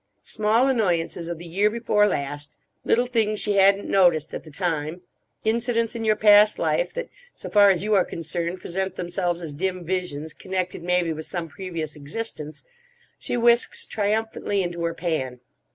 Small 0.23 0.67
annoyances 0.67 1.29
of 1.29 1.37
the 1.37 1.45
year 1.45 1.69
before 1.69 2.07
last—little 2.07 3.05
things 3.05 3.39
she 3.39 3.57
hadn't 3.57 3.87
noticed 3.87 4.33
at 4.33 4.43
the 4.43 4.49
time—incidents 4.49 5.93
in 5.93 6.03
your 6.03 6.15
past 6.15 6.57
life 6.57 6.91
that, 6.95 7.07
so 7.35 7.51
far 7.51 7.69
as 7.69 7.83
you 7.83 7.93
are 7.93 8.03
concerned, 8.03 8.59
present 8.61 8.95
themselves 8.95 9.43
as 9.43 9.53
dim 9.53 9.85
visions 9.85 10.33
connected 10.33 10.81
maybe 10.81 11.13
with 11.13 11.25
some 11.25 11.47
previous 11.47 11.95
existence, 11.95 12.63
she 13.19 13.37
whisks 13.37 13.85
triumphantly 13.85 14.63
into 14.63 14.83
her 14.85 14.95
pan. 14.95 15.39